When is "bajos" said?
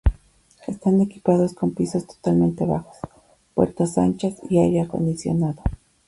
2.65-2.97